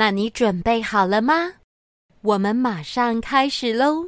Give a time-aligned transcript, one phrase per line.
[0.00, 1.34] 那你准备好了吗？
[2.22, 4.06] 我们马上开始喽！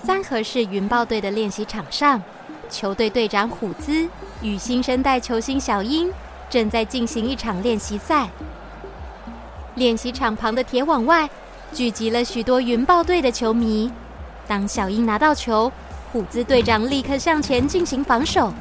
[0.00, 2.22] 三河市云豹队的练习场上，
[2.70, 4.08] 球队队长虎兹
[4.40, 6.12] 与新生代球星小樱
[6.48, 8.30] 正在进行一场练习赛。
[9.74, 11.28] 练习场旁的铁网外，
[11.72, 13.90] 聚集了许多云豹队的球迷。
[14.46, 15.72] 当小樱拿到球，
[16.12, 18.52] 虎子队长立刻向前进行防守。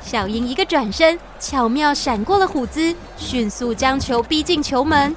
[0.00, 5.14] 小樱一个转身，巧妙闪过了虎子，迅速将球逼进球门。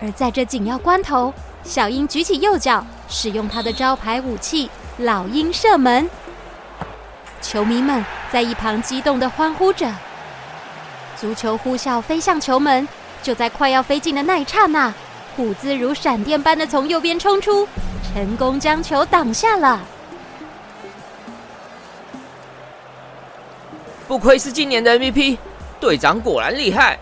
[0.00, 1.34] 而在这紧要关头，
[1.64, 6.08] 小樱举起右脚，使用她的招牌武器——老鹰射门。
[7.40, 9.92] 球迷们在一旁激动地欢呼着。
[11.20, 12.86] 足球呼啸飞向球门，
[13.24, 14.94] 就在快要飞进的那一刹那，
[15.36, 17.66] 虎子如闪电般的从右边冲出。
[18.14, 19.80] 成功将球挡下了。
[24.06, 25.36] 不愧是今年的 MVP，
[25.80, 26.98] 队长果然厉害。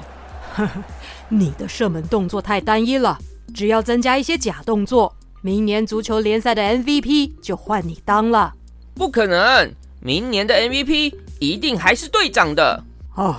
[0.54, 0.82] 呵呵，
[1.28, 3.18] 你的射门动作太单一了，
[3.54, 8.52] 只要增加一些假动作，明年足球联赛的 MVP 就换你当了。
[8.94, 12.82] 不可能，明年的 MVP 一定还是队长的。
[13.14, 13.36] 哦，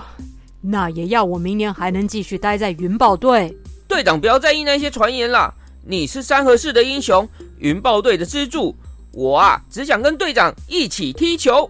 [0.61, 3.55] 那也要我明年还能继续待在云豹队。
[3.87, 5.53] 队长不要在意那些传言了，
[5.85, 7.27] 你是三河市的英雄。
[7.57, 8.75] 云豹队的支柱，
[9.11, 11.69] 我啊，只想跟队长一起踢球。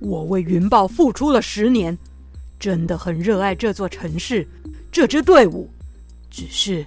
[0.00, 1.96] 我为云豹付出了十年，
[2.58, 4.48] 真的很热爱这座城市，
[4.90, 5.70] 这支队伍。
[6.30, 6.86] 只是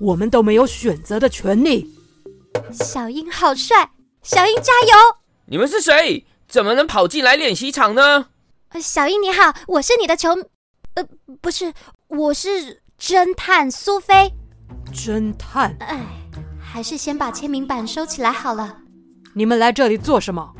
[0.00, 1.90] 我们都没有选择的权利。
[2.72, 3.90] 小樱好帅，
[4.22, 5.18] 小樱加油！
[5.46, 6.24] 你们是谁？
[6.48, 8.26] 怎么能跑进来练习场呢？
[8.80, 10.30] 小樱你好，我是你的球，
[10.94, 11.04] 呃，
[11.40, 11.72] 不是，
[12.08, 14.32] 我是侦探苏菲。
[14.92, 15.76] 侦探？
[15.80, 16.00] 哎。
[16.58, 18.76] 还是先把签名板收起来好了。
[19.32, 20.52] 你们来这里做什么？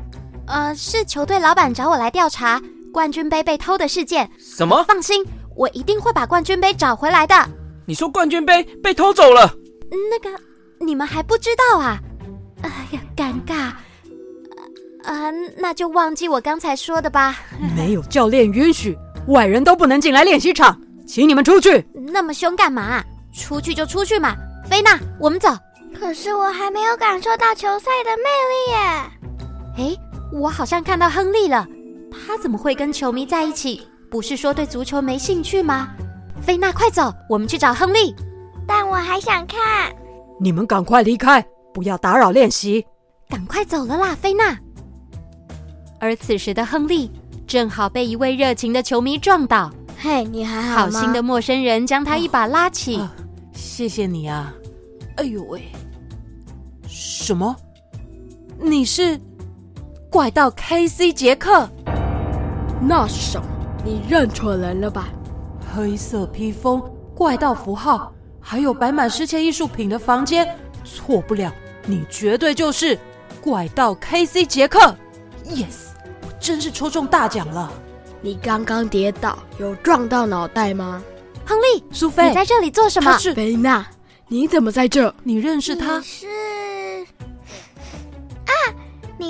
[0.47, 4.29] 呃，是球队老板找我来调查冠军杯被偷的事件。
[4.37, 4.83] 什么？
[4.87, 5.23] 放心，
[5.55, 7.35] 我一定会把冠军杯找回来的。
[7.85, 9.53] 你说冠军杯被偷走了？
[10.09, 10.37] 那个，
[10.79, 11.99] 你们还不知道啊？
[12.61, 13.55] 哎呀，尴尬。
[13.55, 13.75] 啊、
[15.03, 17.37] 呃，那就忘记我刚才说的吧。
[17.75, 18.97] 没有教练允许，
[19.27, 21.85] 外人都不能进来练习场，请你们出去。
[21.93, 23.03] 那么凶干嘛？
[23.33, 24.35] 出去就出去嘛。
[24.69, 25.49] 菲娜，我们走。
[25.97, 28.77] 可是我还没有感受到球赛的魅力耶！
[29.77, 29.97] 哎，
[30.31, 31.67] 我好像看到亨利了，
[32.11, 33.87] 他怎么会跟球迷在一起？
[34.09, 35.89] 不是说对足球没兴趣吗？
[36.41, 38.15] 菲娜，快走，我们去找亨利。
[38.65, 39.93] 但我还想看。
[40.39, 42.85] 你们赶快离开，不要打扰练习。
[43.29, 44.57] 赶快走了啦，菲娜。
[45.99, 47.11] 而此时的亨利
[47.45, 49.71] 正好被一位热情的球迷撞倒。
[49.97, 50.91] 嘿，你还好吗？
[50.93, 52.97] 好心的陌生人将他一把拉起。
[52.97, 53.09] 哦，
[53.53, 54.53] 谢谢你啊。
[55.15, 55.63] 哎呦喂！
[56.87, 57.55] 什么？
[58.59, 59.19] 你是
[60.09, 61.69] 怪盗 KC 杰克？
[62.81, 63.47] 那是什么？
[63.83, 65.09] 你认错人了吧？
[65.75, 66.81] 黑色披风、
[67.13, 70.47] 怪盗符号，还有摆满失窃艺术品的房间，
[70.83, 71.51] 错不了，
[71.85, 72.97] 你绝对就是
[73.41, 74.79] 怪盗 KC 杰克
[75.45, 75.89] ！Yes，
[76.21, 77.71] 我真是抽中大奖了。
[78.21, 81.03] 你刚刚跌倒，有撞到脑袋吗？
[81.45, 83.11] 亨利，苏菲，你在这里做什么？
[83.11, 83.85] 他是菲娜。
[84.29, 85.13] 你怎么在这？
[85.23, 86.01] 你认识他？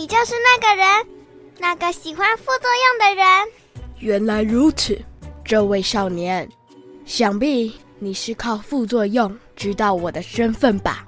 [0.07, 0.87] 你就是那个人，
[1.59, 3.27] 那个喜欢副作用的人。
[3.99, 4.97] 原来如此，
[5.43, 6.47] 这位少年，
[7.03, 11.03] 想必你是靠副作用知道我的身份吧？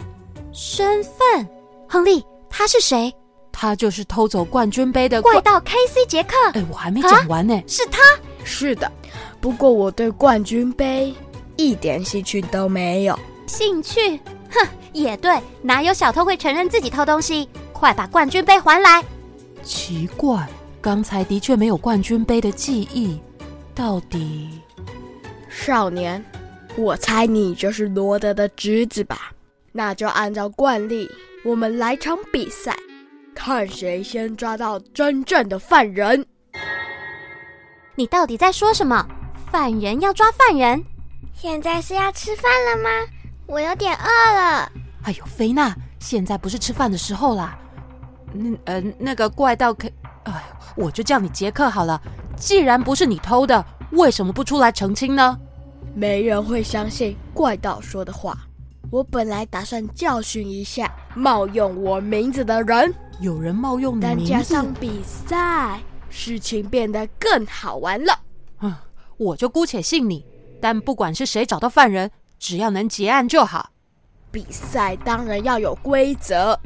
[0.52, 1.48] 身份？
[1.88, 3.10] 亨利，他是谁？
[3.54, 6.36] 他就是偷走冠军杯的怪盗 KC 杰克。
[6.54, 7.58] 哎，我还没讲完呢。
[7.68, 8.02] 是他？
[8.44, 8.92] 是的，
[9.40, 11.16] 不过我对冠军杯
[11.56, 13.18] 一点兴趣都没有。
[13.48, 14.20] 兴趣？
[14.52, 17.48] 哼，也对，哪有小偷会承认自己偷东西？
[17.80, 19.02] 快把冠军杯还来！
[19.64, 20.46] 奇怪，
[20.82, 23.18] 刚才的确没有冠军杯的记忆，
[23.74, 24.50] 到底？
[25.48, 26.22] 少年，
[26.76, 29.32] 我猜你就是罗德的侄子吧？
[29.72, 31.10] 那就按照惯例，
[31.46, 32.76] 我们来场比赛，
[33.34, 36.26] 看谁先抓到真正的犯人。
[37.96, 39.08] 你到底在说什么？
[39.50, 40.84] 犯人要抓犯人？
[41.34, 42.90] 现在是要吃饭了吗？
[43.46, 44.70] 我有点饿了。
[45.04, 47.58] 哎呦，菲娜，现在不是吃饭的时候啦。
[48.34, 49.88] 那呃，那个怪盗可
[50.24, 50.44] 哎，
[50.76, 52.02] 我就叫你杰克好了。
[52.36, 55.38] 既然不是你偷的，为什么不出来澄清呢？
[55.96, 58.38] 没人会相信怪盗说的话。
[58.92, 62.94] 我本来打算教训一下冒用我名字的人。
[63.20, 68.18] 有人冒用你名字，但加上比赛，事情变得更好玩了。
[68.62, 68.74] 嗯，
[69.18, 70.26] 我就姑且信你。
[70.62, 73.70] 但不管是谁找到犯人，只要能结案就好。
[74.32, 76.60] 比赛当然要有规则。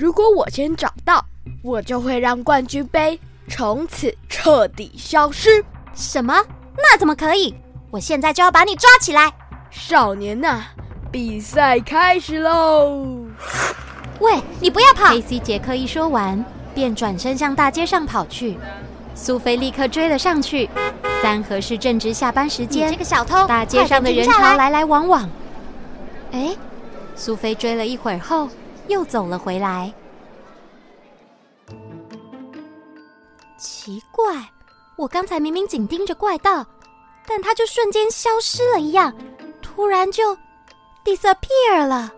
[0.00, 1.22] 如果我先找到，
[1.62, 3.20] 我就会让冠军杯
[3.50, 5.62] 从此彻底消失。
[5.94, 6.42] 什么？
[6.74, 7.54] 那怎么可以？
[7.90, 9.30] 我现在就要把你抓起来！
[9.70, 10.72] 少年呐、啊，
[11.12, 13.26] 比赛开始喽！
[14.20, 15.38] 喂，你不要跑！K.C.
[15.38, 16.42] 杰克一说完，
[16.74, 18.58] 便转身向大街上跑去。
[19.14, 20.70] 苏菲立刻追了上去。
[21.20, 25.28] 三河市正值下班时间，这个小偷，大街上的人潮来来往往。
[26.32, 26.56] 哎，
[27.14, 28.48] 苏菲追了一会儿后，
[28.90, 29.92] 又走了回来。
[33.56, 34.46] 奇怪，
[34.96, 36.66] 我刚才明明紧盯着怪盗，
[37.26, 39.14] 但他就瞬间消失了一样，
[39.62, 40.36] 突然就
[41.04, 42.12] disappear 了。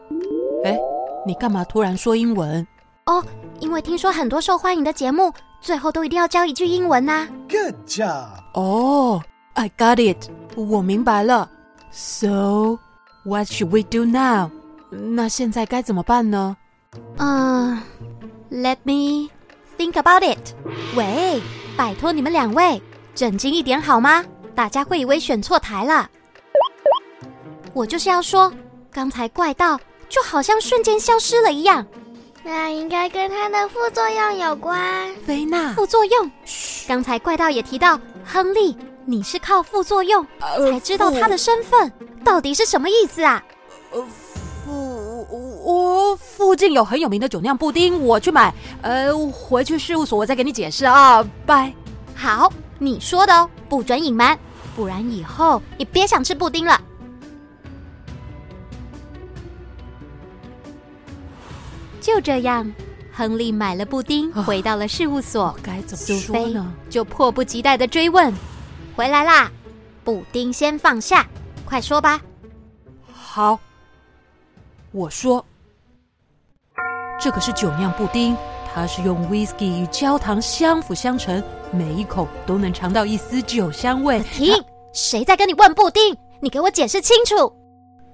[0.65, 0.79] 哎，
[1.27, 2.67] 你干嘛突然说英文？
[3.07, 3.25] 哦，
[3.61, 5.33] 因为听说很多受欢迎的节目。
[5.61, 8.27] 最后都一定要教一句英文呐！Good job！
[8.55, 9.23] 哦、
[9.55, 11.49] oh，I got it，我明白了。
[11.93, 12.81] So
[13.23, 14.51] what should we do now？
[14.91, 16.57] 那现在该怎么办呢？
[17.19, 17.81] 嗯、
[18.51, 19.31] uh，Let me
[19.79, 20.55] think about it。
[20.95, 21.41] 喂，
[21.77, 22.81] 拜托你们两位，
[23.15, 24.25] 正经一点好吗？
[24.55, 26.09] 大家会以为选错台了。
[27.73, 28.53] 我就是要说，
[28.91, 31.87] 刚才怪盗就好像瞬间消失了一样。
[32.45, 35.15] 那应该跟它的副作用有关。
[35.25, 36.31] 菲娜，副作用？
[36.45, 41.91] 嘘，刚才怪盗也提到，亨利，你是靠副作用、呃、才知道他的身份，
[42.25, 43.43] 到底是什么意思啊？
[43.93, 44.05] 呃，
[45.63, 48.53] 附我附近有很有名的酒酿布丁，我去买。
[48.83, 51.25] 呃，回去事务所我再给你解释啊。
[51.47, 51.73] 拜。
[52.15, 54.39] 好，你说的哦，不准隐瞒，
[54.75, 56.81] 不然以后你别想吃布丁了。
[62.01, 62.71] 就这样，
[63.13, 65.57] 亨利买了布丁，回到了事务所。
[65.63, 66.73] 该怎么说呢？
[66.91, 68.35] 就迫不及待的追问
[68.97, 69.51] ：“回来啦，
[70.03, 71.25] 布丁先放下，
[71.65, 72.21] 快说吧。”
[73.15, 73.59] 好，
[74.91, 75.45] 我说，
[77.23, 78.37] 这可是酒酿布丁，
[78.75, 81.41] 它是用威士忌与焦糖相辅相成，
[81.71, 84.21] 每一口都能尝到一丝酒香味。
[84.35, 84.53] 停！
[84.93, 86.17] 谁在跟你问布丁？
[86.41, 87.53] 你给我解释清楚。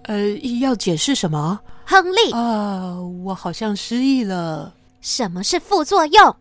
[0.03, 0.29] 呃，
[0.61, 1.59] 要解释什么？
[1.87, 4.75] 亨利啊，uh, 我好像失忆了。
[5.01, 6.37] 什么是副作用？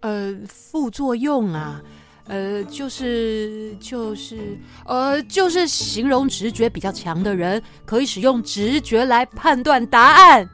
[0.00, 1.80] 呃，副作用啊，
[2.26, 10.46] 呃，就是就是呃，就是形容直觉比较强的人可以使用直觉来判断答案。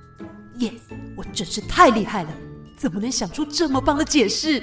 [0.58, 0.80] Yes，
[1.16, 2.30] 我真是太厉害了，
[2.76, 4.62] 怎么能想出这么棒的解释？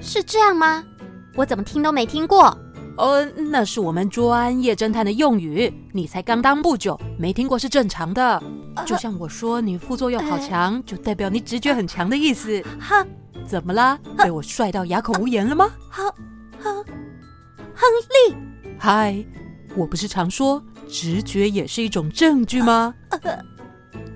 [0.00, 0.84] 是这样吗？
[1.34, 2.56] 我怎么听都没听过。
[2.98, 8.42] 呃，那是我们专业侦探的用语，你才刚当不久，没听过是正常的。
[8.84, 12.62] 就像我说你副作用好强，呃、就代表你直觉很强的意思。
[12.78, 13.04] 哈，
[13.46, 13.98] 怎么啦？
[14.18, 15.70] 被我帅到哑口无言了吗？
[15.90, 16.06] 亨，
[16.58, 16.84] 亨
[17.74, 17.90] 亨
[18.28, 18.36] 利，
[18.78, 19.24] 嗨，
[19.74, 22.94] 我不是常说直觉也是一种证据吗？
[23.22, 23.38] 呃，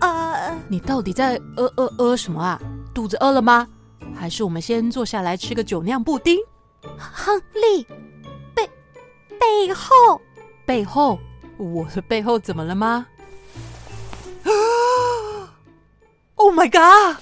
[0.00, 2.60] 呃，你到底在呃呃呃什么啊？
[2.94, 3.66] 肚子饿了吗？
[4.14, 6.38] 还是我们先坐下来吃个酒酿布丁？
[6.98, 7.86] 亨利。
[8.54, 8.68] 背
[9.38, 10.20] 背后，
[10.64, 11.18] 背后，
[11.58, 13.06] 我的背后怎么了吗？
[16.36, 17.16] Oh my god！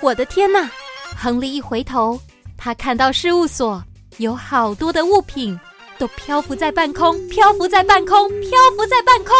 [0.00, 0.70] 我的天哪！
[1.16, 2.20] 亨利一回头，
[2.56, 3.82] 他看到事务所
[4.18, 5.58] 有好多的物品
[5.98, 9.34] 都漂浮在半空，漂浮在半空，漂浮在半空。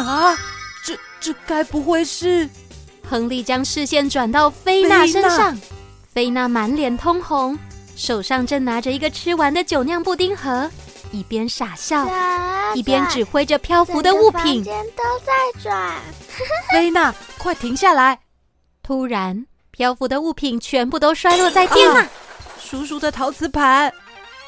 [0.00, 0.38] 啊！
[0.84, 2.48] 这这该不会是？
[3.08, 5.58] 亨利将视线转到菲娜身上，
[6.12, 7.58] 菲娜满脸通红。
[7.96, 10.70] 手上正拿着一个吃完的酒酿布丁盒，
[11.10, 12.08] 一边傻笑，
[12.74, 14.64] 一边指挥着漂浮的物品。
[14.64, 15.92] 都在转。
[16.70, 18.20] 菲娜， 快停下来！
[18.82, 22.06] 突然，漂浮的物品全部都摔落在地上。
[22.58, 23.92] 叔叔的陶瓷盘。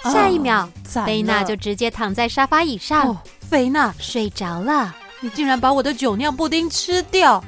[0.05, 0.69] 下一秒，
[1.05, 3.09] 菲娜就直接躺在沙发椅上。
[3.09, 3.19] 哦，
[3.51, 4.95] 菲娜睡着了。
[5.23, 7.43] 你竟然把我的酒酿布丁吃掉！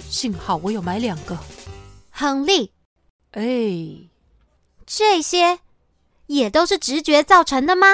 [0.00, 1.38] 幸好我有买两个。
[2.10, 2.72] 亨利，
[3.30, 3.42] 哎。
[4.84, 5.60] 这些
[6.26, 7.86] 也都是直觉造成的吗？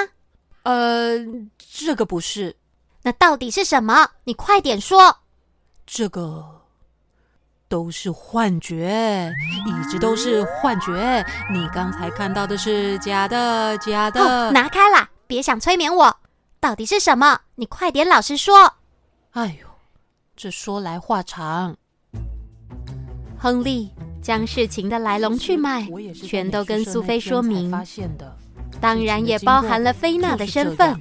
[0.63, 1.15] 呃，
[1.59, 2.55] 这个不是。
[3.03, 4.09] 那到底是什么？
[4.23, 5.15] 你快点说。
[5.85, 6.43] 这个
[7.69, 9.31] 都是幻觉，
[9.67, 11.23] 一直都是幻觉。
[11.53, 14.19] 你刚才看到的是假的，假的。
[14.19, 15.07] 哦，拿开啦！
[15.27, 16.17] 别想催眠我。
[16.59, 17.41] 到底是什么？
[17.53, 18.73] 你快点老实说。
[19.37, 19.67] 哎呦，
[20.35, 21.77] 这说来话长。
[23.37, 23.91] 亨利。
[24.19, 27.71] 将事情的来龙去脉全都跟苏菲说明。
[28.81, 30.99] 当然也包含了菲娜的身份。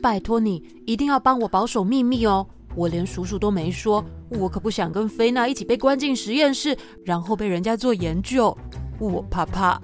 [0.00, 2.46] 拜托你一定要帮我保守秘密哦！
[2.74, 8.56] 我连叔叔都没说，我可不想跟菲娜一起被关进实验室，然后被人家做研究。
[8.98, 9.78] 我怕怕。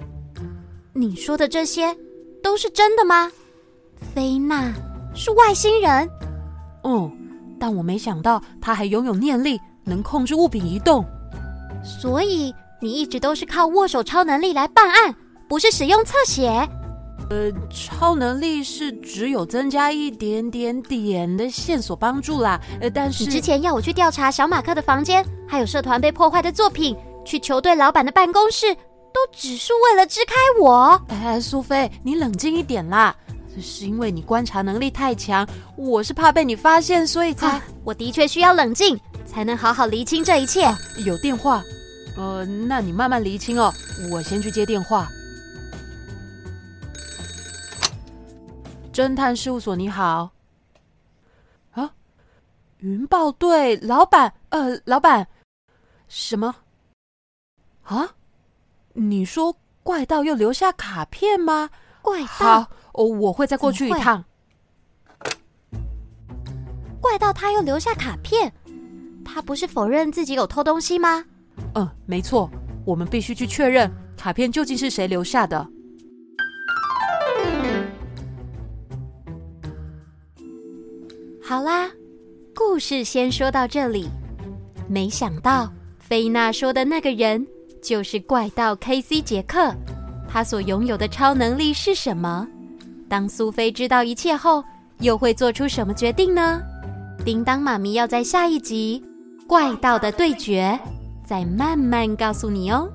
[0.93, 1.95] 你说的这些
[2.41, 3.29] 都是真的吗？
[4.15, 4.73] 菲娜
[5.13, 6.09] 是外星人？
[6.85, 7.22] 嗯，
[7.59, 11.05] 但我没想到他还拥有念力，能控制物品移动。
[11.83, 15.15] 所以你一直都是靠握手超能力来办案，
[15.47, 16.67] 不是使用侧写？
[17.29, 22.59] 呃，超能力是只有增加一点点点的线索帮助啦。
[22.81, 31.01] 呃，但是你之前要我去调查小马克的房间，还有社团被破坏的作品，去球队老板的办公室，都只是为了支开我。
[31.07, 33.15] 哎，苏菲，你冷静一点啦。
[33.61, 37.47] 是因为你观察能力太强，我是怕被你发现，所以才……
[37.47, 40.63] 啊，我的确需要冷静，才能好好厘清这一切。
[40.63, 41.63] 啊，有电话，
[42.17, 43.73] 呃，那你慢慢厘清哦，
[44.11, 45.07] 我先去接电话。
[48.91, 50.31] 侦探事务所，你好。
[51.71, 51.91] 啊，
[52.79, 55.27] 云豹队老板，呃，老板，
[56.07, 56.55] 什么？
[57.83, 58.09] 啊？
[58.93, 61.71] 你说怪盗又留下卡片吗？
[62.03, 62.69] 怪盗？
[62.93, 63.03] 好。
[63.03, 64.23] 哦，我会再过去一趟。
[67.01, 68.53] 怪盗他又留下卡片，
[69.25, 71.25] 他不是否认自己有偷东西吗？
[71.75, 72.49] 嗯，没错，
[72.85, 75.67] 我们必须去确认卡片究竟是谁留下的。
[81.43, 81.91] 好啦，
[82.55, 84.07] 故事先说到这里。
[84.87, 87.45] 没想到菲娜说的那个人
[87.81, 89.21] 就是怪盗 K.C.
[89.21, 89.75] 杰克，
[90.27, 92.47] 他所拥有的超能力是什么？
[93.13, 94.63] 当苏菲知道一切后，
[95.01, 96.59] 又会做出什么决定呢？
[97.23, 99.03] 叮当妈咪要在下一集
[99.45, 100.79] 《怪盗的对决》
[101.23, 102.89] 再慢慢告诉你哦。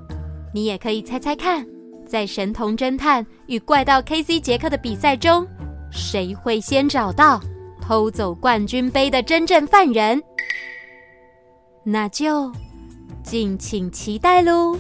[0.53, 1.65] 你也可以猜猜看，
[2.05, 4.41] 在神童侦探与怪盗 K.C.
[4.41, 5.47] 杰克的比赛中，
[5.93, 7.41] 谁会先找到
[7.81, 10.21] 偷走冠军杯的真正犯人？
[11.85, 12.51] 那就
[13.23, 14.77] 敬请期待喽。